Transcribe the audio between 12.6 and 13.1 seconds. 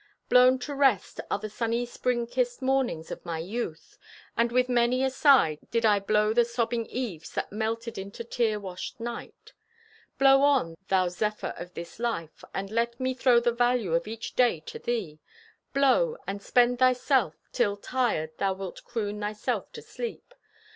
let